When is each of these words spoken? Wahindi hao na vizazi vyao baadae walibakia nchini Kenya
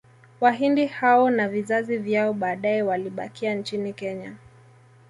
Wahindi 0.39 0.85
hao 0.85 1.29
na 1.29 1.49
vizazi 1.49 1.97
vyao 1.97 2.33
baadae 2.33 2.81
walibakia 2.81 3.53
nchini 3.55 3.93
Kenya 3.93 4.35